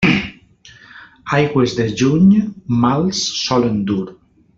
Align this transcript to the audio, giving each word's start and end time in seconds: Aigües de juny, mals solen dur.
Aigües 1.39 1.75
de 1.81 1.85
juny, 2.01 2.31
mals 2.85 3.21
solen 3.43 3.77
dur. 3.93 4.01